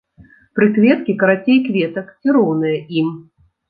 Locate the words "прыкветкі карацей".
0.59-1.63